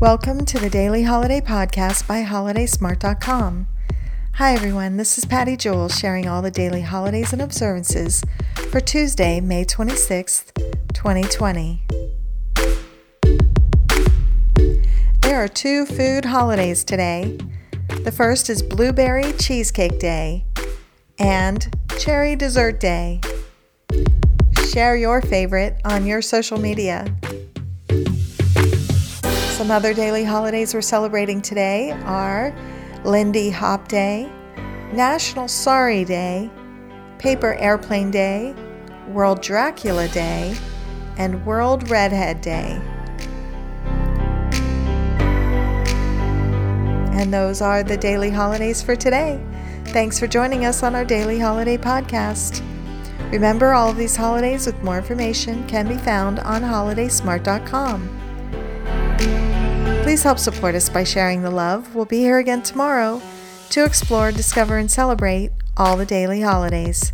[0.00, 3.66] Welcome to the Daily Holiday Podcast by HolidaySmart.com.
[4.34, 4.96] Hi, everyone.
[4.96, 8.22] This is Patty Jewell sharing all the daily holidays and observances
[8.70, 10.52] for Tuesday, May 26th,
[10.94, 11.82] 2020.
[15.22, 17.36] There are two food holidays today.
[18.04, 20.44] The first is Blueberry Cheesecake Day
[21.18, 23.20] and Cherry Dessert Day.
[24.70, 27.04] Share your favorite on your social media.
[29.58, 32.54] Some other daily holidays we're celebrating today are
[33.04, 34.30] Lindy Hop Day,
[34.92, 36.48] National Sorry Day,
[37.18, 38.54] Paper Airplane Day,
[39.08, 40.56] World Dracula Day,
[41.16, 42.80] and World Redhead Day.
[47.18, 49.44] And those are the daily holidays for today.
[49.86, 52.62] Thanks for joining us on our daily holiday podcast.
[53.32, 58.18] Remember, all of these holidays with more information can be found on holidaysmart.com.
[60.02, 61.94] Please help support us by sharing the love.
[61.94, 63.20] We'll be here again tomorrow
[63.70, 67.12] to explore, discover, and celebrate all the daily holidays.